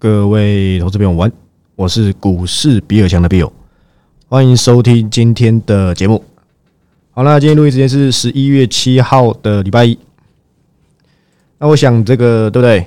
[0.00, 1.32] 各位投资朋友晚，
[1.74, 3.50] 我是股市比尔强的 Bill，
[4.28, 6.22] 欢迎收听今天的节目。
[7.10, 9.98] 好那今天录音时间是十一月七号的礼拜一。
[11.58, 12.86] 那我想这个对不对？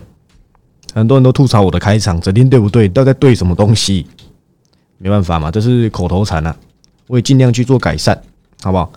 [0.94, 2.88] 很多人都吐槽我的开场，整天对不对？
[2.88, 4.08] 都在对什么东西？
[4.98, 6.56] 没办法嘛，这是口头禅啊。
[7.08, 8.18] 我也尽量去做改善，
[8.64, 8.90] 好不好？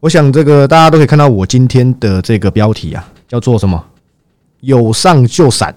[0.00, 3.82] 我想这个大家都可以看到我今天的这个标题啊，叫做什么？
[4.60, 5.74] 有上就闪。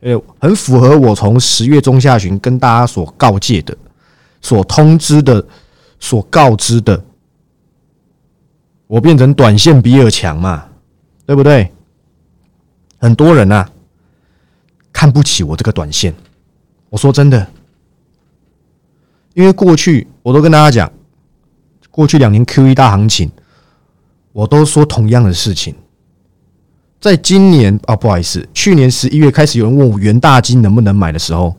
[0.00, 3.76] 呃，很符合我从十月中下旬跟大家所告诫的、
[4.40, 5.44] 所通知的、
[5.98, 7.04] 所告知的，
[8.86, 10.66] 我变成短线比尔强嘛，
[11.26, 11.70] 对不对？
[12.98, 13.70] 很多人啊
[14.92, 16.14] 看不起我这个短线，
[16.88, 17.46] 我说真的，
[19.34, 20.92] 因为过去我都跟大家讲，
[21.90, 23.30] 过去两年 Q E 大行情，
[24.32, 25.74] 我都说同样的事情。
[27.00, 31.56] 在今年啊，不好意思，去年十一月开始有人问我元大金能不能买的时候，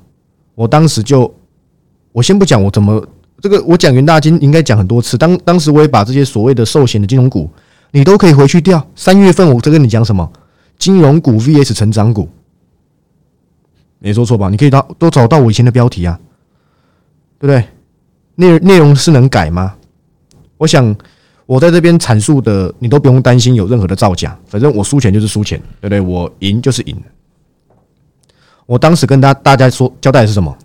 [0.54, 1.34] 我当时就，
[2.12, 3.04] 我先不讲我怎么
[3.42, 5.18] 这个，我讲元大金应该讲很多次。
[5.18, 7.50] 当当时我也把这些所谓的寿险的金融股，
[7.90, 8.86] 你都可以回去调。
[8.96, 10.32] 三月份我在跟你讲什么？
[10.78, 12.30] 金融股 VS 成长股，
[13.98, 14.48] 没说错吧？
[14.50, 16.20] 你可以到都找到我以前的标题啊，
[17.40, 17.66] 对不对？
[18.36, 19.76] 内内容是能改吗？
[20.58, 20.96] 我想。
[21.52, 26.00] 我在这边阐述的，你都不用担心有任何的造假，反正我输钱就是输钱，对不对？
[26.00, 26.96] 我赢就是赢。
[28.66, 30.58] 我当时跟大大家说交代的是什么？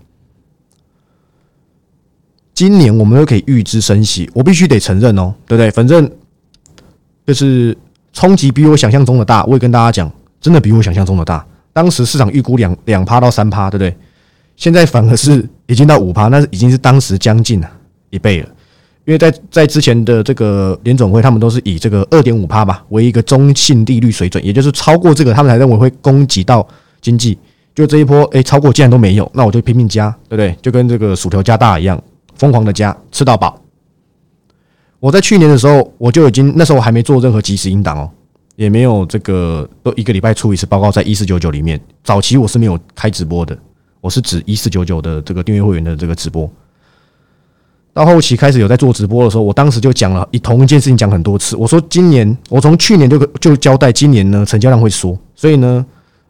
[2.54, 5.72] 今年我们都可以预知升息，我必须得承认哦，对不对？
[5.72, 6.08] 反正
[7.26, 7.76] 就是
[8.12, 10.08] 冲击比我想象中的大，我也跟大家讲，
[10.40, 11.44] 真的比我想象中的大。
[11.72, 13.92] 当时市场预估两两趴到三趴，对不对？
[14.54, 17.68] 现在反而是已经到五趴，那已经是当时将近了
[18.10, 18.48] 一倍了。
[19.06, 26.66] 因为在在之前的这个联总会，他们都是以这个二点五趴吧为一个中性利率水准，也就是超过这个，他们才认为会攻击到
[27.00, 27.38] 经济。
[27.72, 30.56] 就这一波，哎，超过竟然都没有，那我就拼命加，对不对？
[30.60, 32.02] 就跟这个薯条加大一样，
[32.34, 33.60] 疯狂的加，吃到饱。
[34.98, 38.10] 我在去年的时候，我就已经那时候我还没做任何即时音档哦，
[38.56, 43.56] 也没有这个都一个礼拜出一次报告，在一四九九里面，早期我是没有开直播的，
[44.00, 46.50] 我是指一四九九的这个订阅会员的这个直播。
[47.96, 51.56] 到后期开始有在做直播的时候，我当时就讲了，以同一件事情讲很多次。
[51.56, 55.82] 我说今年，我从去年就就交代，今年呢成交量会缩，所以呢，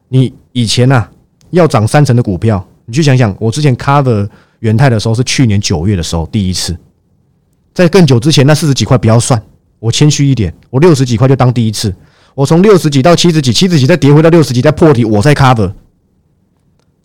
[0.06, 1.09] 你以前呐
[1.50, 4.28] 要涨三成的股票，你去想想，我之前 cover
[4.60, 6.78] 元泰的时候是去年九月的时候第一次，
[7.75, 9.43] 在更久之前那四十几块不要算，
[9.81, 11.93] 我谦虚一点，我六十几块就当第一次。
[12.37, 15.72] 我从六十几到七十几，七十几再跌回到六十几再破底，我再 cover。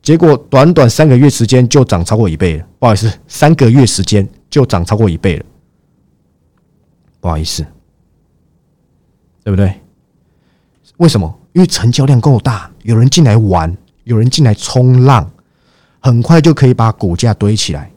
[0.03, 5.45] 结果短短三个月时间就涨超过一倍了，不好意思，三个月时间就涨超过一倍了，
[7.19, 7.65] 不好意思，
[9.43, 9.73] 对不对？
[10.97, 11.39] 为什么？
[11.53, 15.31] 因为成交量够大，有人进来玩，有人进来冲浪，
[15.99, 17.91] 很快就可以把股价堆起来。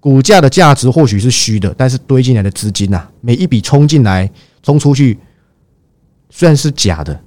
[0.00, 4.30] 股价的价值或许是虚的，但是堆进来的资金呐，每一笔冲进来、
[4.62, 5.18] 冲出去，
[6.30, 7.20] 虽然是假的，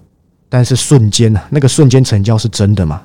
[0.50, 3.03] 但是瞬间呐，那个瞬间成交是真的嘛？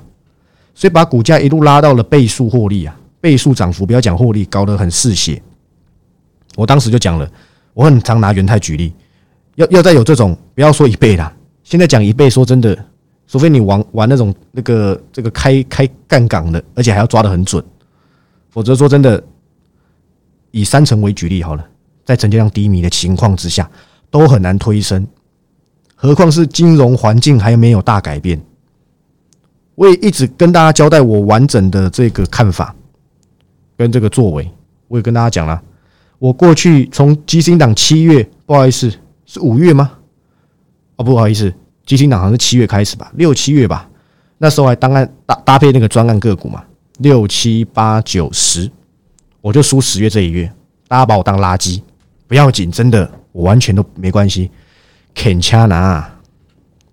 [0.73, 5.41] 所以把股价一路拉到了倍数获利啊，倍数涨幅，不要讲获利，搞得很嗜血。
[6.55, 7.29] 我当时就讲了，
[7.73, 8.93] 我很常拿元泰举例，
[9.55, 11.31] 要要再有这种，不要说一倍啦，
[11.63, 12.77] 现在讲一倍，说真的，
[13.27, 17.63] 除非你玩玩那种那个这个开开杠杆的，而且还要抓得很准，
[18.49, 19.23] 否则说真的，
[20.51, 21.65] 以三成为举例好了，
[22.05, 23.69] 在成交量低迷的情况之下，
[24.09, 25.05] 都很难推升，
[25.95, 28.41] 何况是金融环境还没有大改变。
[29.75, 32.75] 我也一直跟大家交代我完整的这个看法
[33.77, 34.49] 跟这个作为，
[34.87, 35.61] 我也跟大家讲了，
[36.19, 38.91] 我过去从基金党七月，不好意思，
[39.25, 39.91] 是五月吗？
[40.95, 41.53] 哦，不好意思，
[41.85, 43.87] 基金党好像是七月开始吧，六七月吧，
[44.37, 46.63] 那时候还当案搭搭配那个专案个股嘛，
[46.99, 48.69] 六七八九十，
[49.41, 50.51] 我就输十月这一月，
[50.87, 51.81] 大家把我当垃圾，
[52.27, 54.49] 不要紧，真的，我完全都没关系，
[55.13, 56.01] 肯掐拿，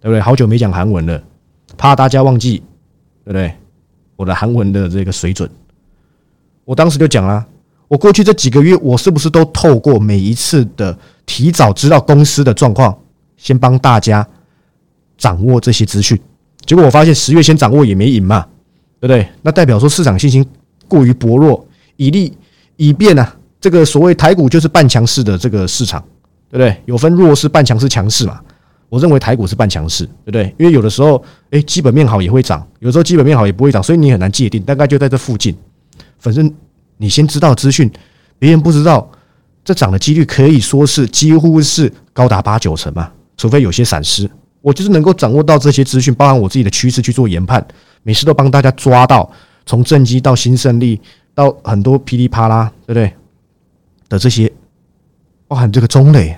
[0.01, 0.21] 对不对？
[0.21, 1.23] 好久没讲韩文了，
[1.77, 2.63] 怕大家忘记。
[3.27, 3.55] 对不对？
[4.17, 5.51] 我的韩文的这个水准，
[6.65, 7.45] 我当时就讲了，
[7.89, 10.97] 我过去这几个月，我是不是都透过每一次的
[11.27, 12.97] 提早知道公司的状况，
[13.37, 14.27] 先帮大家
[15.19, 16.19] 掌握这些资讯？
[16.65, 18.47] 结果我发现十月先掌握也没赢嘛，
[18.99, 19.29] 对不对？
[19.43, 20.45] 那代表说市场信心
[20.89, 21.67] 过于薄弱，
[21.97, 22.37] 以利
[22.77, 23.27] 以便呢？
[23.61, 26.03] 这个所谓台股就是半强势的这个市场，
[26.51, 26.77] 对不对？
[26.87, 28.41] 有分弱势、半强势、强势嘛？
[28.89, 30.55] 我认为台股是半强势，对不对？
[30.59, 35.55] 因为有的时候，哎，基本面好也会涨，有时候基本面好也不会涨，所以你很难界定，大概就在这附近。
[36.25, 36.51] 反正
[36.97, 37.91] 你先知道资讯，
[38.39, 39.07] 别人不知道，
[39.63, 44.29] 这涨的几率可以说是几乎是高达八九成嘛，除非有些闪失。
[44.63, 47.63] 我就是能够掌握到这些资讯，包含我自己的趋势去做研判，
[48.03, 49.31] 每次都帮大家抓到，
[49.67, 50.99] 从正机到新胜利，
[51.35, 53.13] 到很多噼里啪啦，对不对？
[54.09, 54.51] 的这些，
[55.47, 56.35] 包含这个中磊，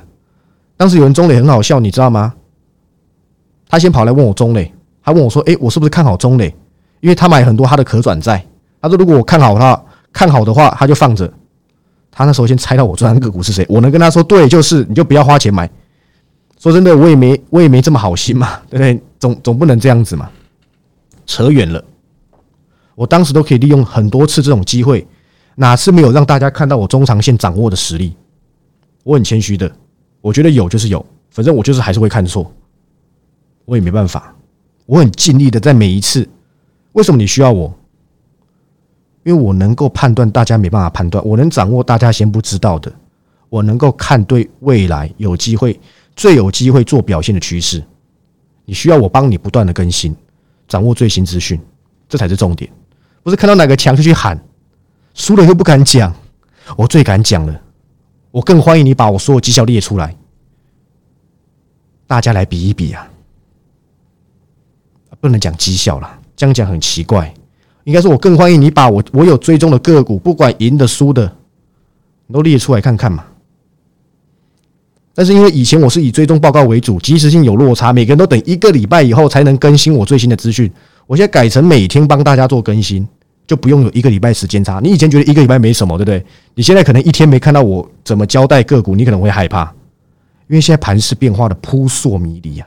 [0.77, 2.35] 当时有人中磊很好笑，你知道吗？
[3.69, 6.53] 他先跑来问我中磊，他问我说：“诶，我是不是看好中磊？
[6.99, 8.45] 因为他买很多他的可转债。
[8.87, 11.33] 他说如果我看好他，看好的话，他就放着。
[12.11, 15.71] 他那时候先猜到我做单个股是谁，我能跟他说对，就是你就不要花钱买。
[16.59, 19.03] 说真的，我也没 我也没这么好心嘛，对不对？
[19.19, 20.31] 总总不能这样子嘛。”
[21.27, 21.85] 扯远了，
[22.95, 25.07] 我当时都可以利用很多次这种机会，
[25.57, 28.17] 哪次没有让大家看到我中长线掌握的实力？
[29.03, 29.71] 我很谦虚的，
[30.21, 32.51] 我觉得有就是有，反正我就是还是会看错，
[33.65, 34.35] 我也没办法，
[34.87, 36.27] 我很尽力的在每一次。
[36.93, 37.76] 为什么你需要我？
[39.27, 42.93] 因为我能够判断大家没办法判断，我能掌握大家先不知道的，
[43.49, 45.81] 我能够看对未来有机会
[46.15, 47.83] 最有机会做表现的趋势。
[48.65, 50.15] 你需要我帮你不断的更新。
[50.69, 51.61] 掌握最新资讯，
[52.09, 52.71] 这才是重点。
[53.25, 54.41] 不是看到哪个强就去喊，
[55.13, 56.15] 输了又不敢讲。
[56.77, 57.61] 我最敢讲了，
[58.31, 60.17] 我更欢迎你把我所有绩效列出来，
[62.07, 63.09] 大家来比一比啊！
[65.21, 67.35] 不能讲绩效了，这样讲很奇怪。
[67.87, 71.33] 应该说，我更欢迎你把我我有追踪的个股，不管赢的输的，
[72.33, 73.25] 都列出来看看嘛。
[75.15, 80.69] 但是因为以前我是以追踪报告为主，及时性有落差，每个人都等一个礼拜以后才能更新我最新的资讯。
[81.07, 83.07] 我现在改成每天帮大家做更新，
[83.47, 84.81] 就不用有一个礼拜时间差。
[84.83, 86.27] 你以前觉得一个礼拜没什么，对不对？
[86.57, 89.73] 你现在可能一天没看到我怎么交代个股，你可能会害怕，
[90.49, 92.67] 因为现在盘势变化的扑朔迷离啊。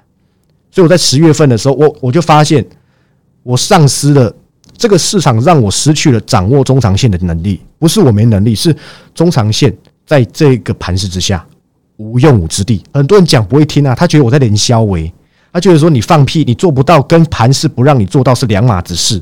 [0.71, 2.65] 所以我在十月份的时候，我我就发现
[3.43, 4.33] 我丧失了
[4.79, 7.59] 这个市场，让我失去了掌握中长线的能力。
[7.77, 8.75] 不是我没能力，是
[9.13, 11.45] 中长线在这个盘势之下。
[11.97, 15.13] 无用武之地，很多人讲不会听啊，他觉得我在连销为，
[15.51, 19.21] 他觉得说你放屁，你做不到，跟盘势不让你做到是两码子事，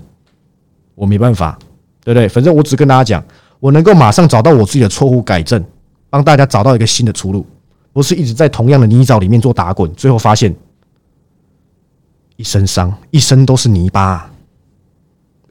[0.94, 1.58] 我没办法，
[2.04, 2.30] 对不对？
[2.30, 3.26] 反正我只跟大家讲，
[3.60, 5.66] 我能够马上找到我自己的错误改正，
[6.12, 7.44] 帮大家找到一个新的出路，
[7.92, 10.56] 不是一直在同样的泥沼里面做打滚，最后发现
[12.36, 14.30] 一身伤，一身都是泥巴，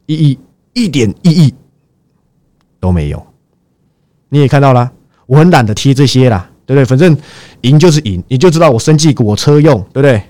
[0.07, 0.39] 意义
[0.73, 1.55] 一点意义
[2.81, 3.27] 都没有。
[4.29, 4.91] 你也看到了，
[5.27, 6.51] 我很懒得贴这些啦。
[6.67, 6.85] 对不对？
[6.85, 7.17] 反正
[7.61, 10.21] 赢就是赢，你就知道我生计我车用，对不对？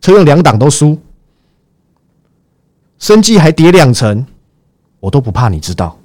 [0.00, 0.98] 车用两档都输，
[2.98, 4.24] 生计还跌两成，
[5.00, 5.98] 我都不怕你知道，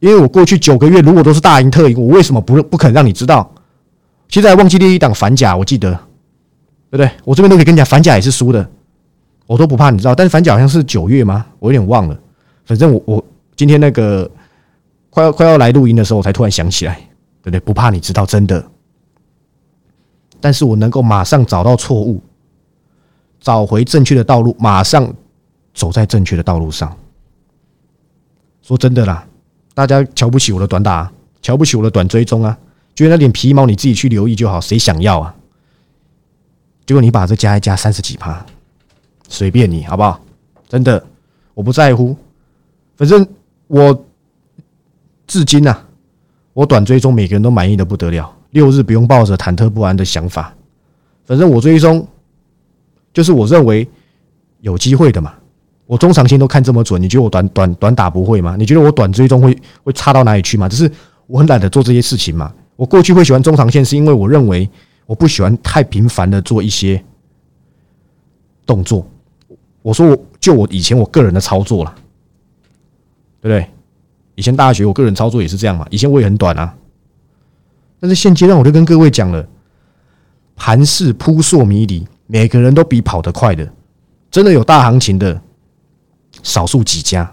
[0.00, 3.48] 因为我过去九个月如果都是大赢特赢，我为什么不不肯让你知道？
[4.28, 5.92] 现在忘记第一档反甲，我记得，
[6.90, 7.08] 对不对？
[7.24, 8.68] 我这边都可以跟你讲，反甲也是输的，
[9.46, 10.14] 我都不怕你知道。
[10.14, 11.46] 但是反甲好像是九月吗？
[11.58, 12.18] 我有点忘了。
[12.64, 13.24] 反正我我
[13.56, 14.30] 今天那个
[15.10, 17.00] 快要快要来录音的时候，我才突然想起来。
[17.44, 17.60] 对不对？
[17.60, 18.64] 不怕你知道真的，
[20.40, 22.18] 但是我能够马上找到错误，
[23.38, 25.12] 找回正确的道路，马上
[25.74, 26.96] 走在正确的道路上。
[28.62, 29.26] 说真的啦，
[29.74, 31.12] 大家瞧不起我的短打，
[31.42, 32.56] 瞧不起我的短追踪啊，
[32.94, 35.34] 觉得那点皮毛你自己去留意就好，谁想要啊？
[36.86, 38.42] 结果你把这加一加三十几趴，
[39.28, 40.20] 随便你好不好？
[40.68, 41.04] 真的，
[41.54, 42.16] 我不在乎，
[42.96, 43.26] 反正
[43.66, 44.04] 我
[45.26, 45.86] 至今啊。
[46.52, 48.32] 我短追踪，每个人都满意的不得了。
[48.50, 50.54] 六日不用抱着忐忑不安的想法，
[51.24, 52.06] 反正我追踪
[53.12, 53.88] 就是我认为
[54.60, 55.34] 有机会的嘛。
[55.86, 58.54] 我中长线都看这么准，你觉得我短短短打不会吗？
[58.56, 60.68] 你觉得我短追踪会会差到哪里去吗？
[60.68, 60.88] 只是
[61.26, 62.54] 我很懒得做这些事情嘛。
[62.76, 64.70] 我过去会喜欢中长线，是因为我认为
[65.06, 67.04] 我不喜欢太频繁的做一些
[68.64, 69.04] 动作。
[69.84, 71.94] 我说我就我以前我个人的操作了，
[73.42, 73.70] 对不对？
[74.34, 76.74] 以前大学我个人操作也是这样嘛，以前我也很短啊，
[78.00, 79.46] 但是现阶段我就跟各位讲了，
[80.56, 83.70] 盘势扑朔迷离，每个人都比跑得快的，
[84.30, 85.38] 真的有大行情的
[86.42, 87.30] 少数几家，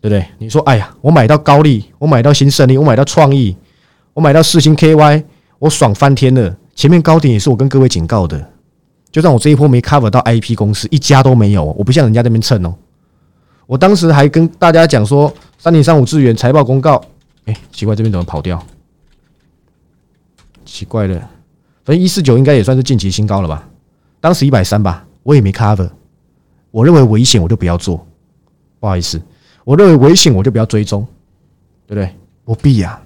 [0.00, 0.26] 对不对？
[0.38, 3.56] 你说，哎呀，我买到高利，我买到新胜利，我买到创意，
[4.12, 5.24] 我买到四星 KY，
[5.60, 6.56] 我爽翻天了。
[6.74, 8.51] 前面高点也是我跟各位警告的，
[9.12, 12.74] 就算我这一波没 cover 到 IP 公司，一家都没有，我不像人家那边蹭哦。
[13.66, 15.32] 我当时还跟大家讲说。
[15.58, 17.00] 三零三五资源财报公告，
[17.44, 18.60] 哎，奇怪，这边怎么跑掉？
[20.64, 21.16] 奇怪了，
[21.84, 23.68] 反正一四九应该也算是近期新高了吧？
[24.20, 25.88] 当时一百三吧，我也没 cover。
[26.72, 28.04] 我认为危险，我就不要做。
[28.80, 29.22] 不好意思，
[29.62, 31.06] 我认为危险，我就不要追踪，
[31.86, 32.12] 对不对？
[32.44, 33.00] 不必呀。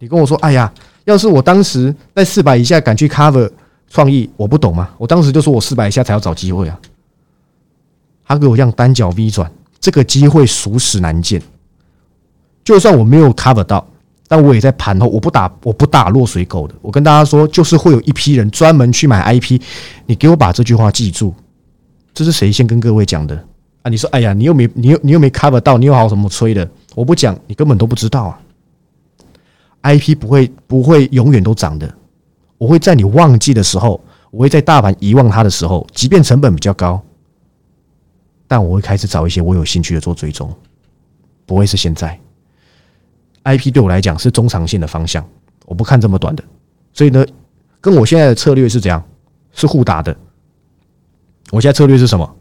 [0.00, 3.48] 你跟我说，哎呀，要是我当时在四百以下敢去 cover
[3.92, 4.88] 创意，我不懂吗？
[4.96, 6.80] 我当时就说我四百以下才要找机会啊。
[8.24, 11.42] 他给我这样单脚 V 转，这个机会属实难见。
[12.64, 13.86] 就算我没有 cover 到，
[14.26, 16.74] 但我也在盘后，我不打我不打落水狗的。
[16.80, 19.60] 我跟大家说，就是会有一批人专门去买 IP。
[20.06, 21.34] 你给我把这句话记住，
[22.14, 23.36] 这是谁先跟各位讲的？
[23.82, 26.66] 啊，你说，哎呀，你又没，你又你又没 cover 到，你又好什么吹的？
[26.94, 28.40] 我不讲，你根本都不知道啊。
[29.82, 31.92] IP 不会不会永远都涨的，
[32.62, 34.00] 我会在你忘记的时候，
[34.30, 37.02] 我会在大盘遗忘它的时候，即便成本比较高，
[38.46, 40.48] 但我会开始找一些我有兴趣的做追踪，
[41.44, 42.16] 不会是现在。
[43.42, 45.28] IP 对我来讲是中长线的方向，
[45.66, 46.44] 我不看这么短的，
[46.92, 47.26] 所以呢，
[47.80, 49.02] 跟我现在的策略是怎样？
[49.52, 50.16] 是互打的。
[51.50, 52.36] 我现在策略是什么？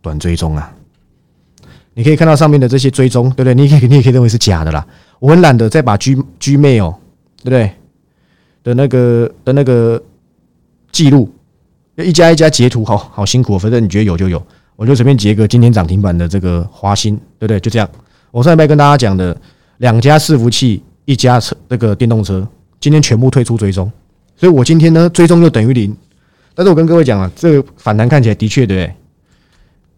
[0.00, 0.74] 短追踪啊！
[1.92, 3.54] 你可以看到上面的这些追踪，对不对？
[3.54, 4.86] 你可以，你也可以认为是假的啦。
[5.18, 6.94] 我很懒得再把 G G mail，
[7.42, 7.70] 对不对？
[8.66, 10.02] 的那个的那个
[10.90, 11.32] 记录，
[11.98, 13.56] 一家一家截图，好好辛苦。
[13.56, 14.44] 反正你觉得有就有，
[14.74, 17.60] 我就随便截个今天涨停板的这个华兴，对不对？
[17.60, 17.88] 就这样。
[18.32, 19.40] 我上礼拜跟大家讲的
[19.76, 22.44] 两家伺服器，一家车那个电动车，
[22.80, 23.88] 今天全部退出追踪，
[24.36, 25.96] 所以我今天呢追踪就等于零。
[26.52, 28.92] 但是我跟各位讲了，这个反弹看起来的确对，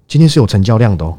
[0.07, 1.17] 今天是有成交量的哦。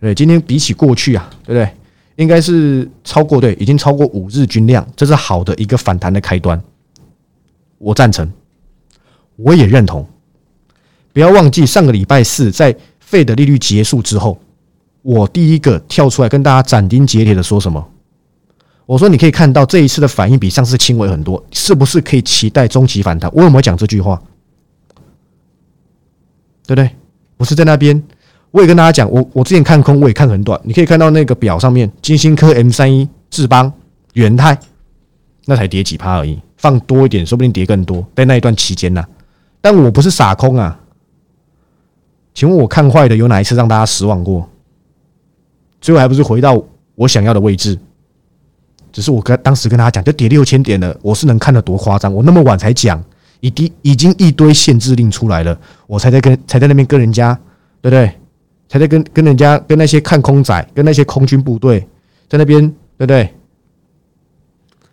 [0.00, 1.70] 对，今天比起过去啊，对不对？
[2.16, 6.62] 应该是超过对，已经超过五日均量，这是好的一个反弹的开端。
[7.78, 8.30] 我赞成，
[9.36, 10.06] 我也认同。
[11.12, 14.40] 不要忘记上个礼拜四在费的利率结束之后，
[15.02, 17.84] 我第一个跳出来跟大家斩钉截铁的说什么？
[18.86, 23.30] 我说你可以看到这一次的反应比上次轻微很多，是不是可以期待中期反弹？
[23.34, 24.22] 我有没有讲这句话？
[26.66, 26.90] 对不对？
[27.36, 28.02] 不是在那边。
[28.54, 30.58] 我也跟大家讲，我我之前看空，我也看很短。
[30.62, 33.70] 你可以看到那个表上面，金星科、M 三一、智邦、
[34.12, 34.56] 元泰，
[35.46, 36.40] 那才跌几趴而已。
[36.56, 38.06] 放多一点，说不定跌更多。
[38.14, 39.04] 在那一段期间呢，
[39.60, 40.78] 但我不是傻空啊。
[42.32, 44.48] 请问我看坏的有哪一次让大家失望过？
[45.80, 46.62] 最后还不是回到
[46.94, 47.76] 我想要的位置？
[48.92, 52.14] 只是我跟当时跟大家讲，就跌六千点了，我是能看得多夸张？
[52.14, 53.02] 我那么晚才讲，
[53.40, 55.58] 已经已经一堆限制令出来了，
[55.88, 57.36] 我才在跟才在那边跟人家，
[57.82, 58.12] 对不对？
[58.74, 61.86] 还在跟跟人家跟那些看空仔跟那些空军部队
[62.28, 62.60] 在那边
[62.98, 63.32] 对不对？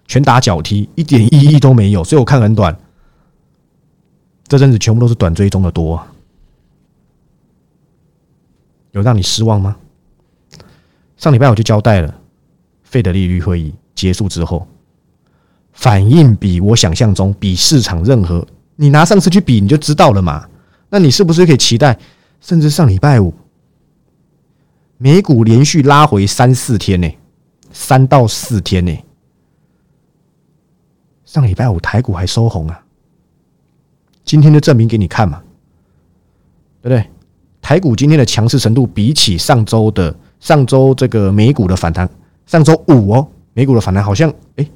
[0.06, 2.78] 拳打脚踢一点意义都没有，所以我看很短。
[4.48, 6.00] 这阵子全部都是短追踪的多，
[8.92, 9.76] 有让你失望吗？
[11.18, 12.14] 上礼拜我就交代了，
[12.84, 14.68] 费德利率会议结束之后，
[15.74, 20.48] 反应比我想象中比市场任何你拿上次去比你就知道了嘛？
[20.88, 21.98] 那你是不是可以期待？
[22.42, 23.34] 甚至上礼拜五。
[25.04, 27.12] 美股连续拉回三四天呢，
[27.74, 28.96] 三到四天呢。
[31.26, 32.84] 上礼拜五台股还收红啊，
[34.24, 35.42] 今天就证明给你看嘛，
[36.84, 37.04] 对不对？
[37.64, 42.08] 台股今天的强势程度比起上周的上周这个美股的反弹，
[42.46, 44.68] 上周五哦，美股的反弹好像哎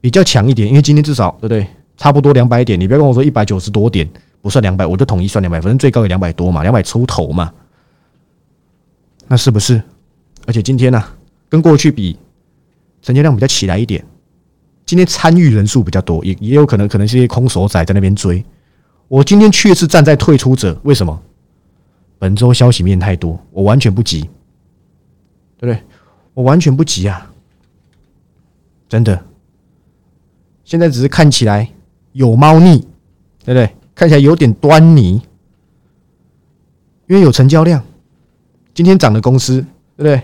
[0.00, 1.66] 比较强一点，因为今天至少对不对？
[1.98, 4.08] 差不多两百点，你不要跟我说一百九十多点
[4.40, 7.52] 不算两百，我就统一算两百，反正最高也两百多嘛，两百出头嘛。
[9.28, 9.80] 那是不是？
[10.46, 11.04] 而且今天呢，
[11.48, 12.18] 跟过去比，
[13.02, 14.04] 成交量比较起来一点。
[14.86, 18.42] 今天参与人数比较多，也也有可能可能是一些空手仔在那边追。
[19.06, 21.22] 我今天确实站在退出者，为什么？
[22.18, 24.22] 本周消息面太多，我完全不急，
[25.58, 25.82] 对不对？
[26.32, 27.30] 我完全不急啊，
[28.88, 29.22] 真的。
[30.64, 31.70] 现在只是看起来
[32.12, 32.80] 有猫腻，
[33.44, 33.70] 对不对？
[33.94, 35.20] 看起来有点端倪，
[37.06, 37.84] 因为有成交量。
[38.78, 39.60] 今天涨的公司，
[39.96, 40.22] 对不对？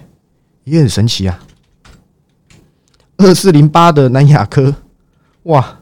[0.62, 1.42] 也很神奇啊。
[3.16, 4.72] 二四零八的南亚科，
[5.42, 5.80] 哇！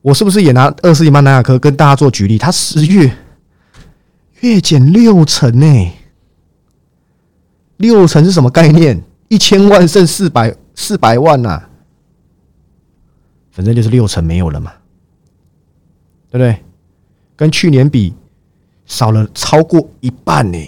[0.00, 2.38] 我是不是也拿二四零八南亚科跟大家做举例？
[2.38, 3.12] 它十月
[4.42, 5.92] 月减六成呢？
[7.78, 9.02] 六成是什么概念？
[9.26, 11.60] 一千万剩四百四百万呐？
[13.50, 14.72] 反正就是六成没有了嘛，
[16.30, 16.56] 对不对？
[17.34, 18.14] 跟去年比
[18.86, 20.58] 少了超过一半呢。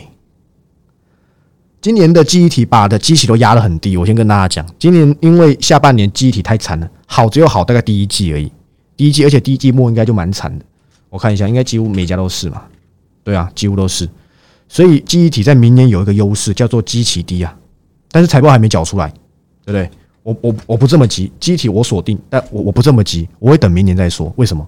[1.87, 8.51] 今年的记忆体把的机器都压得很低，我先跟大家讲，今年因为下半年记忆体太惨了，好只有好大概第一季而已，
[8.97, 10.65] 第一季而且第一季末应该就蛮惨的，
[11.11, 12.65] 我看一下，应该几乎每家都是嘛，
[13.23, 14.09] 对啊，几乎都是，
[14.69, 17.57] 所以记忆体在明年有一个优势叫做基期低啊，
[18.11, 19.09] 但是财报还没缴出来，
[19.65, 19.89] 对不对？
[20.25, 24.67] 我我我不这么急，机体我锁定，但我我不这么急，我会等明年再说，为什么？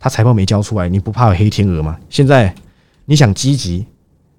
[0.00, 1.96] 他财报没交出来，你不怕有黑天鹅吗？
[2.08, 2.52] 现在
[3.04, 3.86] 你想积极，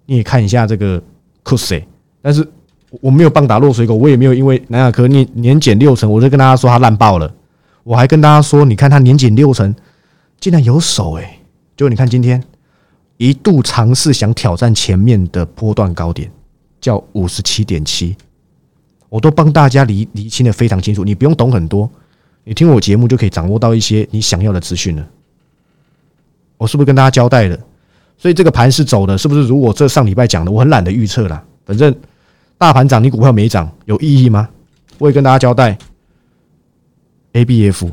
[0.05, 1.01] 你也看一下这个。
[1.43, 1.81] 酷死！
[2.21, 2.47] 但是
[3.01, 7.33] 我没有棒打落水狗，我也没有因为南亚科年年减六成，我就跟大家说它烂爆了。
[7.83, 9.73] 我还跟大家说，你看它年减六成，
[10.39, 11.39] 竟然有手哎！
[11.75, 12.43] 就你看今天
[13.17, 16.31] 一度尝试想挑战前面的波段高点，
[16.79, 18.15] 叫五十七点七，
[19.09, 21.03] 我都帮大家理理清的非常清楚。
[21.03, 21.89] 你不用懂很多，
[22.43, 25.07] 你听我节目就可以掌握到一些你想要的资讯了。
[26.57, 27.57] 我是不是跟大家交代了？
[28.21, 29.47] 所以这个盘是走的，是不是？
[29.47, 31.43] 如果这上礼拜讲的，我很懒得预测了。
[31.65, 31.93] 反正
[32.55, 34.47] 大盘涨，你股票没涨，有意义吗？
[34.99, 35.75] 我也跟大家交代
[37.33, 37.89] ，A B F，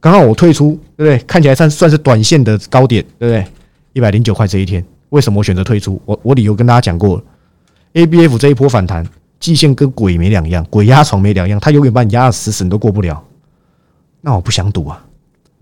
[0.00, 1.18] 刚好我退出，对不对？
[1.26, 3.46] 看起来算算是短线的高点，对不对？
[3.92, 6.00] 一百零九块这一天，为什么我选择退出？
[6.06, 7.22] 我我理由跟大家讲过了
[7.92, 9.06] ，A B F 这一波反弹，
[9.38, 13.22] 季线跟鬼没两样，鬼压床没两样，它永远把你压死死，你都过不了。
[14.22, 15.04] 那我不想赌啊。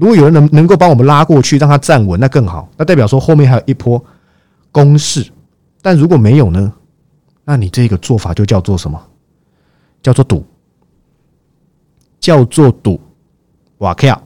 [0.00, 2.66] 如果有人能能够帮我们拉过去，让它站稳，那更好。
[2.78, 4.02] 那代表说后面还有一波
[4.73, 5.23] 攻势。
[5.83, 6.73] 但如果没有呢？
[7.45, 8.99] 那你这个做法就叫做什么？
[10.02, 10.42] 叫做赌，
[12.19, 12.99] 叫做赌。
[13.78, 14.23] 哇靠！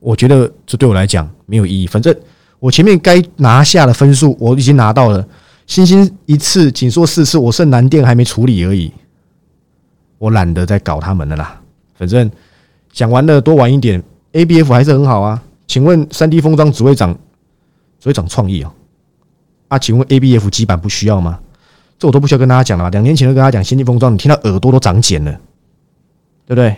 [0.00, 1.86] 我觉得这对我来讲没有意义。
[1.86, 2.14] 反正
[2.58, 5.26] 我前面该拿下的分数我已经拿到了，
[5.66, 8.90] 星星一次，紧缩四次，我剩蓝电还没处理而已。
[10.16, 11.60] 我懒得再搞他们了啦。
[11.94, 12.30] 反正
[12.92, 14.02] 讲完了，多玩一点。
[14.36, 17.16] A B F 还是很好啊，请问三 D 封装只会涨，
[17.98, 18.70] 只会涨创意哦。
[19.68, 21.40] 啊，请问 A B F 基板不需要吗？
[21.98, 22.90] 这我都不需要跟大家讲了。
[22.90, 25.32] 两年前就跟大家讲先进封装，你听到耳朵都长茧了，
[26.44, 26.76] 对不对？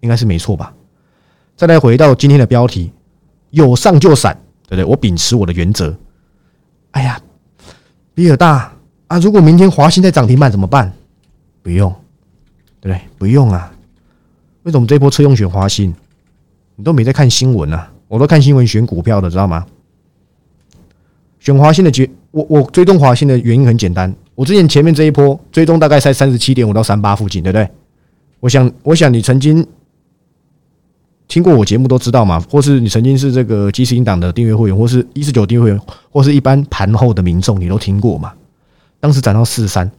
[0.00, 0.74] 应该是没错吧？
[1.56, 2.90] 再来回到今天的标题，
[3.50, 4.34] 有上就闪，
[4.66, 4.84] 对不对？
[4.84, 5.96] 我秉持我的原则。
[6.90, 7.20] 哎呀，
[8.12, 8.72] 比尔大
[9.06, 10.92] 啊，如果明天华兴在涨停板怎么办？
[11.62, 11.94] 不用，
[12.80, 13.00] 对不对？
[13.16, 13.72] 不用啊。
[14.64, 15.94] 为什么这波车用选华兴？
[16.80, 17.92] 你都没在看新闻啊？
[18.08, 19.66] 我都看新闻选股票的，知道吗？
[21.38, 24.10] 选华信的结，我我追踪华信的原因很简单。
[24.34, 27.68] 我之前前面这一波追踪大概在三十七点五到三八附近，对不对？
[28.40, 29.66] 我想，我想你曾经
[31.28, 35.78] 听过我节目都知道嘛，或是你曾经是这个即时音档的订阅会员，或是一四九订阅会员，
[36.10, 38.32] 或是一般盘后的民众，你都听过嘛？
[39.00, 39.90] 当时涨到四十三，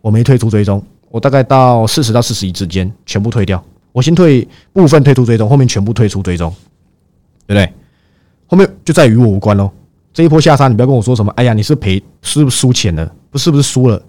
[0.00, 3.60] 我没退出追踪，我大概到四十到四十一之间全部退掉。
[3.92, 6.54] 我先退部分退出追踪，后面全部退出追踪，
[7.46, 7.72] 对不对？
[8.46, 9.70] 后面就再与我无关喽。
[10.12, 11.32] 这一波下杀，你不要跟我说什么。
[11.36, 13.14] 哎呀，你是赔是不是输钱了？
[13.30, 14.02] 不是不是输了？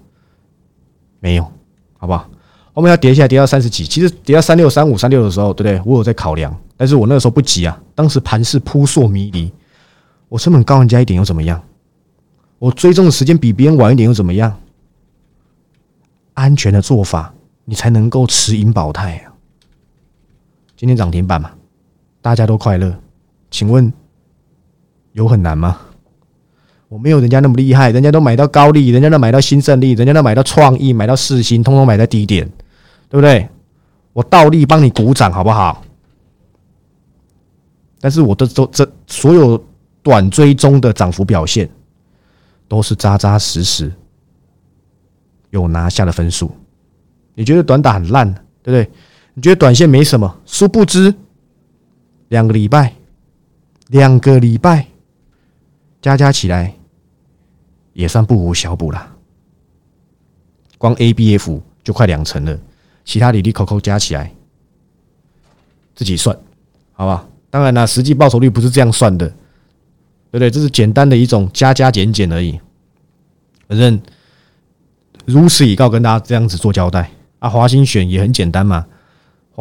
[1.19, 1.43] 没有，
[1.97, 2.27] 好不好？
[2.73, 5.82] 后面要跌下来，跌到三十几，其实跌到三六三五三六的时候，对不对？
[5.86, 7.79] 我有在考量，但是我那个时候不急啊。
[7.93, 9.51] 当时盘势扑朔迷离，
[10.27, 11.62] 我成本高人家一点又怎么样？
[12.58, 14.58] 我追踪的时间比别人晚一点又怎么样？
[16.34, 17.34] 安全的做法，
[17.65, 19.31] 你才能够持盈保泰啊。
[20.82, 21.52] 今天涨停板嘛，
[22.24, 22.91] 大家都快乐。
[23.52, 23.94] 请问
[25.12, 25.80] 有很难吗？
[26.88, 32.50] 我没有人家那么厉害，人家都买到高利，人家都买到新胜利，人家都买到创意，买到四星，通通买在低点，
[33.10, 33.48] 对不对？
[34.12, 35.84] 我倒立帮你鼓掌好不好？
[38.00, 39.63] 但是我的都这所有
[40.02, 41.70] 短追中的涨幅表现，
[42.67, 43.94] 都是扎扎实实
[45.52, 46.52] 有拿下的分数。
[47.36, 48.91] 你觉得短打很烂，对不对？
[49.41, 50.38] 你觉得短线没什么？
[50.45, 51.15] 殊不知，
[52.27, 52.93] 两个礼拜，
[53.88, 54.86] 两个礼拜
[55.99, 56.75] 加加起来
[57.93, 59.15] 也算不无小补了。
[60.77, 62.56] 光 A、B、F 就快两成了，
[63.04, 64.32] 其他里里口口加起来
[65.95, 66.38] 自己算，
[66.91, 67.27] 好吧？
[67.49, 70.51] 当然了，实际报酬率不是这样算的，对不对？
[70.51, 72.60] 这是简单的一种加加减减而已。
[73.67, 73.99] 反正
[75.25, 77.49] 如此以告，跟大家这样子做交代啊。
[77.49, 78.86] 华兴选也很简单嘛。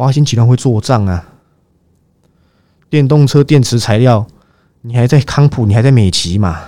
[0.01, 1.23] 华兴集团会做账啊！
[2.89, 4.25] 电动车电池材料，
[4.81, 6.59] 你还在康普，你还在美琪嘛？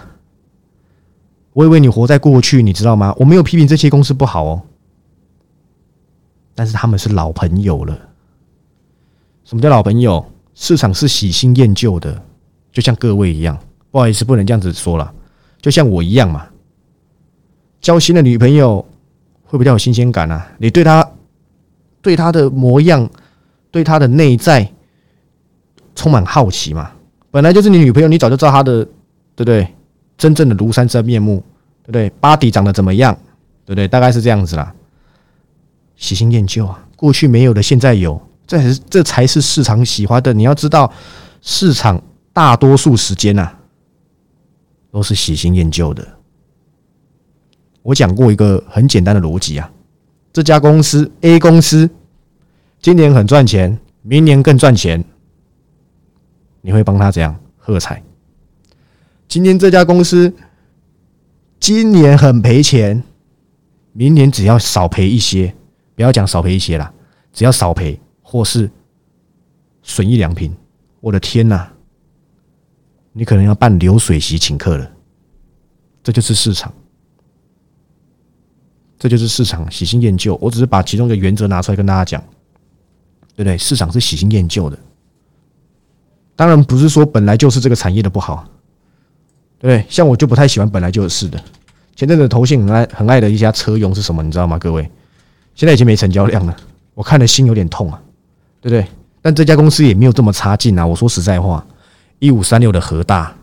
[1.53, 3.11] 我以为你活在过去，你知道吗？
[3.17, 4.61] 我没有批评这些公司不好哦，
[6.53, 7.97] 但是他们是老朋友了。
[9.45, 10.23] 什么叫老朋友？
[10.53, 12.21] 市场是喜新厌旧的，
[12.71, 13.57] 就像各位一样。
[13.89, 15.11] 不好意思，不能这样子说了，
[15.59, 16.45] 就像我一样嘛。
[17.81, 18.87] 交新的女朋友
[19.43, 20.51] 会比较有新鲜感啊！
[20.59, 21.09] 你对她。
[22.03, 23.09] 对他的模样，
[23.73, 24.71] 对他的内在
[25.95, 26.91] 充满好奇嘛？
[27.31, 28.85] 本来就是你女朋友，你早就知道她的，
[29.35, 29.67] 对不对？
[30.15, 31.43] 真正的庐山真面目，
[31.81, 32.07] 对不对？
[32.19, 33.17] 巴迪长得怎么样，
[33.65, 33.87] 对不对？
[33.87, 34.71] 大概是这样子啦。
[35.95, 40.31] 喜新厌旧啊，过去没有的现在有，这才是这才是市场喜欢的。
[40.31, 40.93] 你要知道，
[41.41, 41.99] 市场
[42.31, 43.51] 大多数时间呐，
[44.91, 46.07] 都是喜新厌旧的。
[47.81, 49.67] 我讲过一个很简单的逻辑啊。
[50.31, 51.89] 这家公司 A 公司
[52.83, 55.01] 今年很赚钱，明年更赚钱，
[56.59, 58.03] 你会帮他怎样喝彩？
[59.25, 60.35] 今天这家公司
[61.61, 63.01] 今年很赔钱，
[63.93, 65.55] 明年只要少赔一些，
[65.95, 66.93] 不要讲少赔一些啦，
[67.31, 68.69] 只要少赔或是
[69.81, 70.53] 损益两平，
[70.99, 71.71] 我的天呐，
[73.13, 74.91] 你可能要办流水席请客了，
[76.03, 76.73] 这就是市场。
[78.99, 82.21] 这就是市场喜新厌旧，我只是把其中一个原则拿出来跟大家讲，
[83.35, 83.57] 对不对？
[83.57, 84.77] 市场是喜新厌旧的，
[86.35, 88.45] 当然不是说本来就是这个产业的不好，
[89.59, 89.85] 对不对？
[89.89, 91.41] 像我就不太喜欢本来就是的。
[91.95, 94.23] 前阵子投信很爱很爱的一家车用是什么？
[94.23, 94.57] 你知道吗？
[94.57, 94.89] 各位，
[95.53, 96.55] 现在已经没成交量了，
[96.95, 98.01] 我看的心有点痛啊，
[98.61, 98.87] 对不对？
[99.21, 100.85] 但这家公司也没有这么差劲啊。
[100.85, 101.65] 我说实在话，
[102.19, 103.33] 一五三六的和大，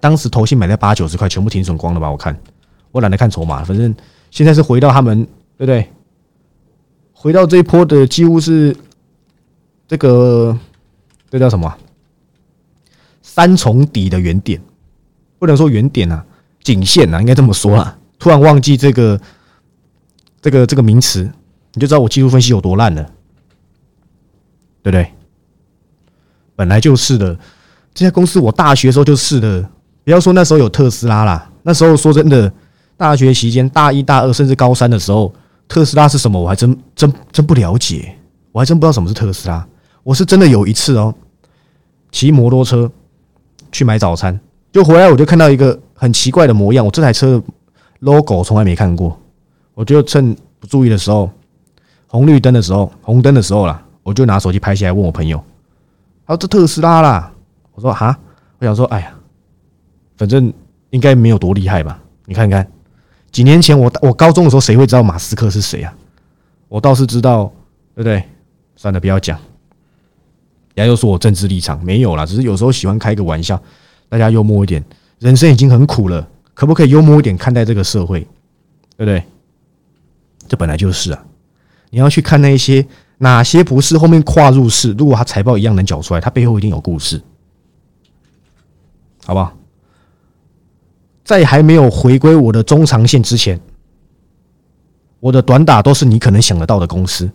[0.00, 2.10] 当时投信买在八九十块，全部停损光了吧？
[2.10, 2.36] 我看，
[2.90, 3.94] 我懒得看筹码，反正
[4.30, 5.24] 现在是回到他们，
[5.56, 5.88] 对不对？
[7.26, 8.76] 回到这一波的几乎是
[9.88, 10.56] 这个，
[11.28, 11.76] 这叫什么？
[13.20, 14.62] 三重底的原点，
[15.36, 16.24] 不能说原点啊。
[16.62, 17.98] 颈线呐，应该这么说啦。
[18.20, 19.20] 突然忘记这个、
[20.40, 21.28] 这个、这个名词，
[21.74, 23.02] 你就知道我技术分析有多烂了，
[24.84, 25.10] 对不对？
[26.54, 27.36] 本来就是的，
[27.92, 29.68] 这家公司我大学时候就是的。
[30.04, 32.52] 不要说那时候有特斯拉啦，那时候说真的，
[32.96, 35.34] 大学期间大一、大二甚至高三的时候，
[35.68, 38.16] 特斯拉是什么，我还真真真不了解，
[38.52, 39.66] 我还真不知道什么是特斯拉。
[40.02, 41.14] 我是真的有一次哦，
[42.12, 42.90] 骑摩托车
[43.72, 44.38] 去买早餐，
[44.72, 45.78] 就回来我就看到一个。
[45.98, 47.42] 很奇怪的模样，我这台车
[48.00, 49.18] logo 从来没看过，
[49.72, 51.30] 我就趁不注意的时候，
[52.06, 55.42] 红绿灯的时候，红灯的时候啦，我就拿手机拍下来，问我朋友，
[56.26, 57.32] 他说这特斯拉啦，
[57.72, 58.14] 我说哈，
[58.58, 59.14] 我想说，哎呀，
[60.18, 60.52] 反正
[60.90, 61.98] 应该没有多厉害吧？
[62.26, 62.70] 你看看，
[63.36, 65.94] 几年前我我高中的时候，谁会知道马斯克是谁啊？
[66.68, 67.52] 我倒是知道，
[67.94, 68.24] 对不对？
[68.76, 69.38] 算了，不要讲，
[70.74, 73.62] 人家又说我政治立场没有啦，只是有时候喜欢开个玩笑，
[74.08, 74.82] 大家幽默一点。
[75.18, 78.20] 人生已经很苦了，可不可以幽默一点看待这个社会？
[78.96, 79.22] 对不对？
[80.48, 81.22] 这本来就是啊！
[81.90, 82.86] 你要去看那些
[83.18, 87.20] 哪些不是后面跨入式，如果他财报一样能缴出来，他背后一定有故事，
[89.26, 89.54] 好不好？
[91.26, 93.60] 在还没有回归我的中长线之前，
[95.18, 97.28] 我的短打都是你可能想得到的公司。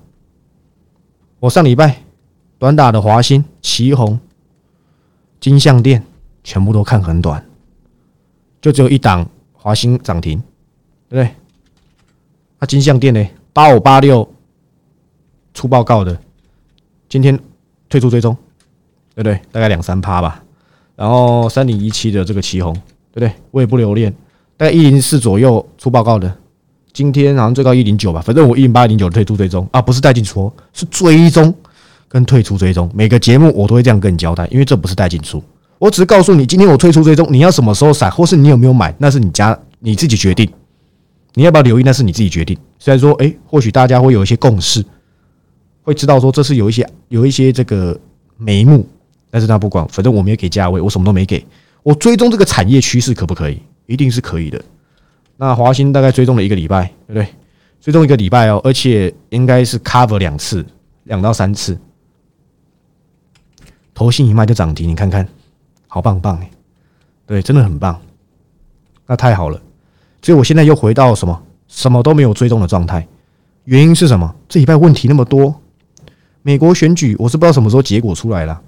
[1.41, 2.01] 我上礼拜
[2.57, 4.17] 短打的华兴、旗宏、
[5.41, 6.01] 金相店
[6.41, 7.45] 全部都看很短。
[8.61, 10.41] 就只有一档华兴涨停，
[11.09, 11.35] 对不对？
[12.59, 13.27] 那金相店呢？
[13.51, 14.25] 八五八六
[15.53, 16.17] 出报告的，
[17.09, 17.37] 今天
[17.89, 18.33] 退出追踪，
[19.13, 19.37] 对不对？
[19.51, 20.41] 大概两三趴吧。
[20.95, 22.79] 然后三零一七的这个旗红，
[23.11, 23.31] 对不对？
[23.51, 24.13] 我也不留恋，
[24.57, 26.33] 大概一零四左右出报告的，
[26.93, 28.21] 今天好像最高一零九吧。
[28.21, 31.53] 反正我一零八零九退出追踪啊，不是带进出，是追踪
[32.07, 32.89] 跟退出追踪。
[32.93, 35.43] 每个节目我都会这样跟你交代，因为这不是带进出。
[35.77, 40.47] 我只是告诉你，今天我退出追踪，你要什么时候闪，或是你有没有买，那是你家你自己决定。
[41.33, 42.57] 你要不要留意，那是你自己决定。
[42.77, 44.83] 虽然说，哎，或许大家会有一些共识，
[45.81, 47.97] 会知道说这是有一些有一些这个
[48.37, 48.85] 眉目，
[49.29, 51.43] 但是他不管，反正我没有给价位，我什么都没给。
[51.83, 53.61] 我追踪这个产业趋势可不可以？
[53.87, 54.61] 一定是可以的。
[55.37, 57.27] 那华兴大概追踪了一个礼拜，对不对？
[57.79, 60.63] 追踪一个礼拜哦，而且应该是 cover 两次，
[61.05, 61.77] 两到三次，
[63.93, 65.27] 头信一卖就涨停，你看看。
[65.87, 66.49] 好棒棒哎，
[67.25, 67.99] 对，真的很棒，
[69.05, 69.61] 那太好了。
[70.21, 73.05] 所以我现在又回到什么什么都没有追踪的状态，
[73.65, 74.33] 原因是什么？
[74.47, 75.53] 这礼拜问题那么多，
[76.43, 78.61] 美国选举我是不知道什么时候结果出来了，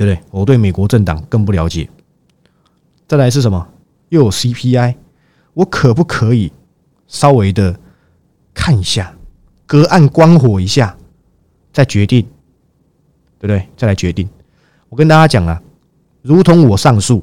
[0.00, 0.24] 对不对？
[0.30, 1.86] 我对美国政党更不了解。
[3.06, 3.68] 再来是什么？
[4.08, 4.94] 又有 CPI，
[5.52, 6.50] 我可不可以
[7.06, 7.78] 稍微的
[8.54, 9.14] 看一下，
[9.66, 10.96] 隔岸观火一下，
[11.70, 12.22] 再决定，
[13.38, 13.68] 对不对？
[13.76, 14.26] 再来决定。
[14.88, 15.60] 我跟大家讲啊。
[16.22, 17.22] 如同我上述，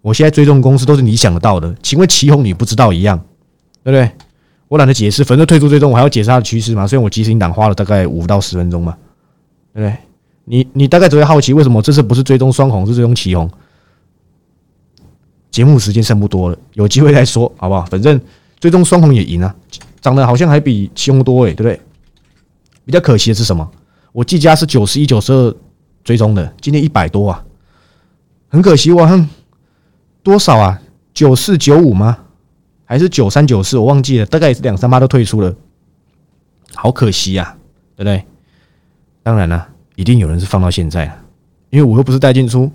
[0.00, 1.74] 我现在追踪公司都是你想得到的。
[1.82, 3.18] 请问旗宏你不知道一样，
[3.82, 4.10] 对不对？
[4.68, 6.86] 我懒得解释，反正退出追踪，我还要解释它的趋势嘛。
[6.86, 8.96] 所以我即时档花了大概五到十分钟嘛，
[9.74, 9.96] 对不对？
[10.46, 13.50] 你你大概只会好奇为什么这次不是追踪双红，是追踪旗红？
[15.50, 17.84] 节目时间剩不多了，有机会再说好不好？
[17.86, 18.20] 反正
[18.58, 19.54] 追踪双红也赢啊，
[20.00, 21.80] 涨得好像还比旗红多诶，对不对？
[22.84, 23.68] 比较可惜的是什么？
[24.12, 25.56] 我季家是九十一、九十二
[26.04, 27.44] 追踪的，今天一百多啊。
[28.48, 29.28] 很可惜，我哼
[30.22, 30.80] 多少啊？
[31.12, 32.18] 九四九五吗？
[32.84, 33.76] 还是九三九四？
[33.76, 35.54] 我忘记了，大概也是两三八都退出了，
[36.74, 37.56] 好可惜呀，
[37.96, 38.24] 对不对？
[39.22, 41.04] 当然了，一定有人是放到现在，
[41.70, 42.70] 因为我又不是带进出，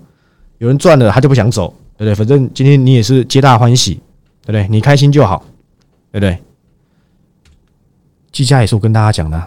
[0.58, 2.14] 有人赚了他就不想走，对不对？
[2.14, 3.94] 反正今天你也是皆大欢喜，
[4.44, 4.68] 对不对？
[4.68, 5.42] 你开心就好，
[6.10, 6.38] 对不对？
[8.30, 9.42] 计价也是我跟大家讲的，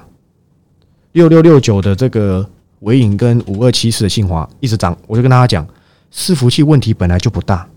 [1.12, 5.68] 六六六九的这个尾影跟五二七四的信华一直涨，我就跟大家讲。
[6.14, 7.68] 伺服器问题本来就不大，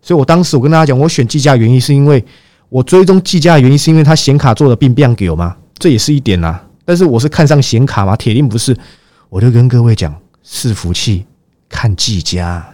[0.00, 2.24] 所以我当时我跟大家讲，我选技嘉原因是因为
[2.68, 5.56] 我追踪技嘉的原因是因为它显卡做的并不给我吗？
[5.76, 6.64] 这也是一点啦。
[6.84, 8.14] 但是我是看上显卡吗？
[8.14, 8.76] 铁定不是。
[9.34, 11.26] 我就跟各位讲，伺服器
[11.68, 12.64] 看技嘉，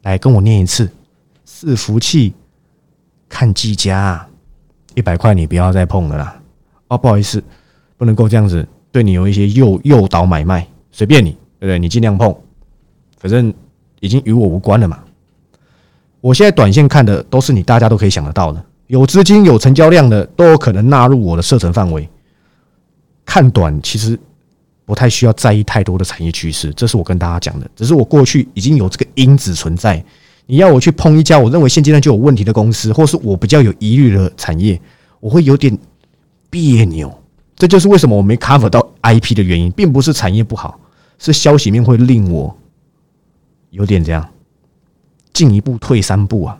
[0.00, 0.90] 来跟我念一次，
[1.46, 2.32] 伺服器
[3.28, 4.26] 看技嘉，
[4.94, 6.40] 一百块你不要再碰了啦。
[6.88, 7.44] 哦，不好意思，
[7.98, 11.32] 不能够这样子，对你有一些诱诱导买卖，随便你。
[11.60, 11.78] 对不对？
[11.78, 12.34] 你尽量碰，
[13.18, 13.52] 反正
[14.00, 15.00] 已经与我无关了嘛。
[16.22, 22.08] 我现在短线看的都是你大家都可以想得到的，有资金有成交量的都有可能纳入我的射程范围。
[23.24, 24.18] 看短其实
[24.84, 27.70] 不太需要在意太多的产业趋势，这是我跟大家讲的。
[27.74, 30.04] 只是我过去已经有这个因子存在，
[30.46, 34.80] 你要我去碰一家我认为现阶段就有问题的公司，或是我比较有疑虑的产业，
[35.20, 35.76] 我会有点
[36.50, 37.12] 别扭。
[37.54, 40.80] 这就是为什么我没 cover 到 IP 的原因，并不是产业不好，
[41.18, 42.56] 是消息面会令我
[43.70, 44.28] 有点这样。
[45.32, 46.58] 进一步退三步啊！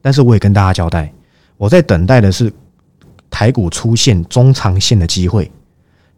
[0.00, 1.12] 但是我也跟大家交代，
[1.58, 2.50] 我在等待的是
[3.34, 5.50] 台股出现中长线的机会，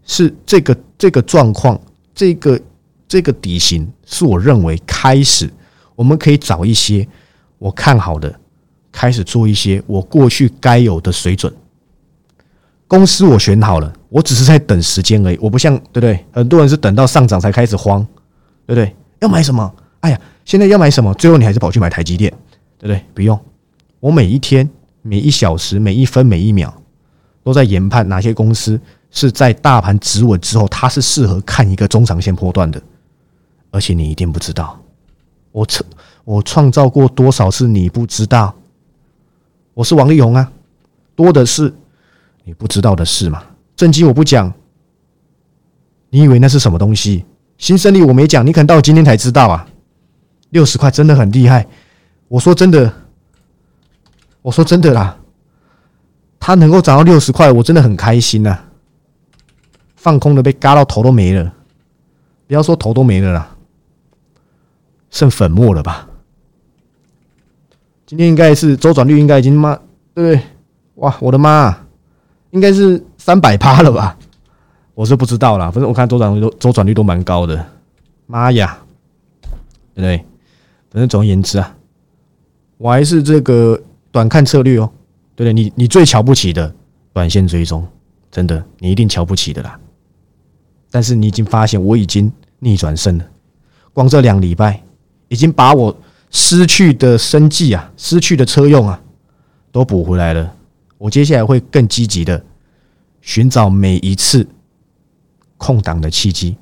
[0.04, 1.80] 是这个这个状况，
[2.14, 2.60] 这个
[3.08, 5.50] 这个底型，是我认为开始
[5.94, 7.08] 我们可以找一些
[7.56, 8.38] 我看好的，
[8.92, 11.50] 开始做一些我过去该有的水准。
[12.86, 15.38] 公司我选好了，我只是在等时间而已。
[15.40, 16.22] 我不像对不对？
[16.32, 18.06] 很多人是等到上涨才开始慌，
[18.66, 18.94] 对不对？
[19.20, 19.74] 要买什么？
[20.00, 20.20] 哎呀！
[20.44, 21.14] 现在要买什么？
[21.14, 22.30] 最后你还是跑去买台积电，
[22.78, 23.02] 对不对？
[23.14, 23.40] 不用，
[24.00, 24.68] 我每一天、
[25.00, 26.72] 每一小时、每一分、每一秒，
[27.46, 28.78] 都在研判哪些公司
[29.12, 32.82] 是在大盘止稳之后，它是适合看一个中长线波段的。
[33.70, 34.76] 而且你一定不知道，
[35.52, 35.88] 我创
[36.24, 38.52] 我创造过多少次你不知道？
[39.74, 40.50] 我是王力宏啊，
[41.14, 41.72] 多的是
[42.42, 43.40] 你不知道的事嘛。
[43.76, 44.52] 正经我不讲，
[46.10, 47.24] 你以为那是什么东西？
[47.58, 49.68] 新胜利我没讲，你可能到今天才知道啊。
[50.50, 51.64] 六十块真的很厉害，
[52.26, 52.92] 我说真的，
[54.42, 55.16] 我说真的啦，
[56.46, 58.56] 它能够涨到六十块，我真的很开心呐。
[59.96, 61.52] 放空的被嘎到头都没了，
[62.46, 63.56] 不要说头都没了啦，
[65.10, 66.08] 剩粉末了吧？
[68.06, 69.74] 今天应该是周转率应该已经妈
[70.14, 70.40] 对不对？
[70.94, 71.76] 哇，我的妈，
[72.50, 74.16] 应该是三百趴了吧？
[74.94, 77.66] 我是不知道啦，反正我看周转率都周转率都蛮高的，
[78.26, 78.78] 妈呀，
[79.96, 80.18] 对不对？
[80.92, 81.76] 反正总而言之啊，
[82.78, 83.82] 我还是这个
[84.12, 84.88] 短看策略哦，
[85.36, 85.52] 对不对？
[85.52, 86.74] 你你最瞧不起的
[87.12, 87.86] 短线追踪，
[88.32, 89.78] 真的你一定瞧不起的啦。
[90.90, 93.24] 但是你已经发现我已经逆转胜了，
[93.92, 94.82] 光这两礼拜
[95.28, 95.94] 已经把我
[96.30, 99.00] 失去的生计啊、失去的车用啊
[99.70, 100.52] 都补回来了。
[100.98, 102.42] 我接下来会更积极的
[103.20, 104.46] 寻找每一次
[105.58, 106.56] 空档的契机，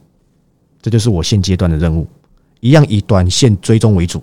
[0.82, 2.06] 这就是我现阶段的任务。
[2.60, 4.22] 一样以短线追踪为主，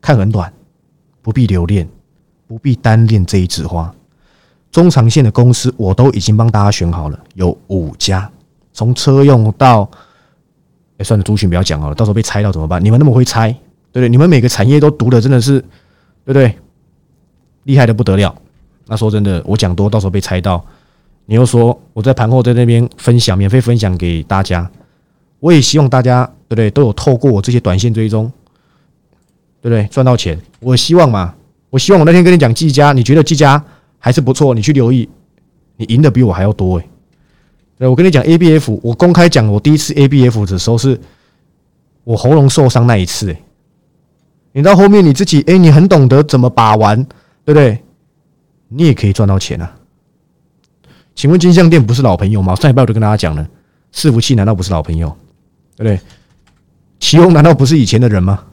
[0.00, 0.52] 看很短，
[1.22, 1.88] 不必留恋，
[2.54, 3.92] 不必单练这一枝花。
[4.70, 8.30] 中长线的公司我都已经帮大家选好了，有五家，
[8.72, 9.90] 从车用到，
[10.98, 12.84] 哎，算了，族群不要讲好了，到时候被猜到怎么办？
[12.84, 13.50] 你们那么会猜，
[13.90, 14.08] 对不对？
[14.08, 15.58] 你们每个产业都读的真的是，
[16.24, 16.56] 对不对？
[17.64, 18.32] 厉害的不得了。
[18.86, 20.64] 那说真的，我讲多，到时候被猜到，
[21.26, 24.70] 你又说我在盘后在那边分享，免费分享给大家。
[25.40, 26.70] 我也希望大家，对不对？
[26.70, 28.30] 都有透过我这些短线追踪，
[29.60, 29.84] 对不对？
[29.88, 30.40] 赚到钱。
[30.60, 31.34] 我希望嘛，
[31.74, 33.60] 我希望我那天跟你讲技嘉，你觉得技嘉
[33.98, 35.08] 还是不错，你去留意，
[35.76, 36.88] 你赢的比我还要多诶。
[37.76, 41.00] 对，我跟你讲 A B F，我公开讲我第一次 A B F 的时候，是
[42.04, 43.42] 我喉咙受伤那一次诶。
[44.52, 47.02] 你到后面你自己，哎，你很懂得怎么把玩，
[47.44, 47.82] 对不对？
[48.68, 49.74] 你也可以赚到钱啊。
[51.16, 52.54] 请问金项店不是老朋友吗？
[52.54, 53.44] 上礼拜我就跟大家讲了，
[53.92, 55.08] 伺服器难道不是老朋友？
[55.76, 55.98] 对不对？
[57.00, 58.44] 奇宏难道不是以前的人吗？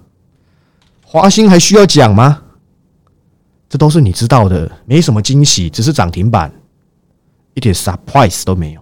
[1.05, 2.41] 华兴还需要讲吗？
[3.71, 6.51] 这都是你知道的，没什么惊喜，只是涨停板，
[7.53, 8.81] 一点 surprise 都没有。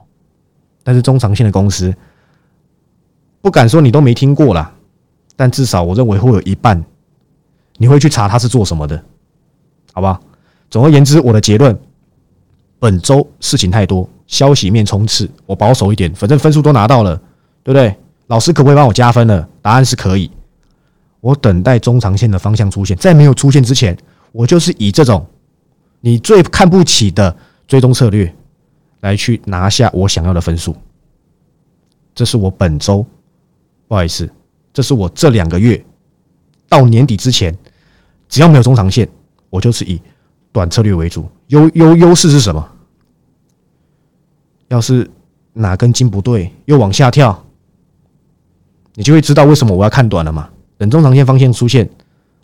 [0.83, 1.93] 但是中长线的公司，
[3.39, 4.73] 不敢说你都没听过啦，
[5.35, 6.83] 但至少我认为会有一半，
[7.77, 8.99] 你会去查他是做什么的，
[9.93, 10.19] 好吧？
[10.71, 11.79] 总而言之，我的结论，
[12.79, 17.15] 本周事情太多，消息面冲刺，我保守一点，反正分数都拿到了，
[17.61, 17.95] 对不对？
[18.25, 19.47] 老师可不可以帮我加分呢？
[19.61, 20.31] 答案是可以。
[21.21, 23.95] 我等待中长线的方向出现，在没有出现之前，
[24.31, 25.25] 我就是以这种
[26.01, 27.35] 你最看不起的
[27.67, 28.33] 追踪策略
[29.01, 30.75] 来去拿下我想要的分数。
[32.13, 33.05] 这是我本周，
[33.87, 34.29] 不好意思，
[34.73, 35.83] 这是我这两个月
[36.67, 37.57] 到年底之前，
[38.27, 39.07] 只要没有中长线，
[39.49, 40.01] 我就是以
[40.51, 41.29] 短策略为主。
[41.47, 42.69] 优优优势是什么？
[44.67, 45.09] 要是
[45.53, 47.45] 哪根筋不对，又往下跳。
[48.95, 50.49] 你就会知道为什么我要看短了嘛？
[50.77, 51.89] 等中长线方向出现，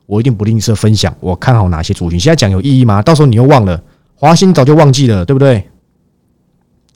[0.06, 2.20] 我一定不吝啬分享我看好哪些族群。
[2.20, 3.02] 现在讲有意义吗？
[3.02, 3.82] 到时候你又忘了，
[4.16, 5.64] 华兴早就忘记了，对不对？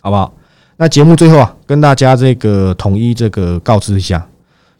[0.01, 0.33] 好不好？
[0.77, 4.25] 那节目最后啊，跟大家这个统一这个告知一下，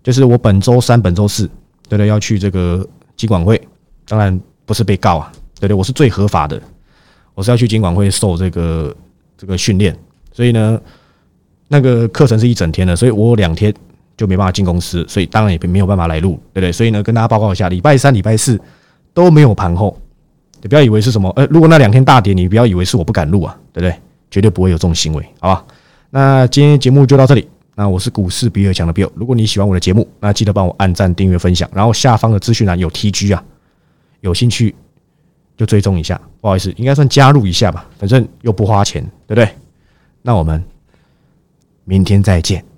[0.02, 1.46] 就是我本周三、本周四，
[1.88, 2.88] 对不对，要去这个
[3.18, 3.62] 金管会，
[4.08, 6.62] 当然不是被告啊，对对，我是最合法的，
[7.36, 8.96] 我是要去金管会受这个
[9.38, 9.98] 这个训练，
[10.32, 10.80] 所以呢，
[11.68, 13.74] 那个课程是一整天的，所以我两天。
[14.20, 16.74] 就没办法进公司，所以当然也没有办法来录，对不对？
[16.74, 18.60] 所以呢，跟大家报告一下，礼拜三、礼拜四
[19.14, 19.98] 都没有盘后，
[20.62, 23.98] 你不要以为是什么，呃，如果那两天大跌，你不要以为是我不敢录啊，对不对？
[24.30, 25.66] 绝对不会有这种行为，好吧？
[26.10, 27.48] 那今天节目就到这里。
[27.76, 33.42] 那我是股市比尔强的 Bill，如果你喜欢我的节目，那记得帮我按赞、订阅、分享，然后下方的资讯栏有 TG 啊，
[34.20, 34.76] 有兴趣
[35.56, 39.50] 就追踪一下，不好意思，应该算加入一下吧，反正又不花钱，对不对？
[40.22, 40.62] 那我们
[41.86, 42.69] 明天再见。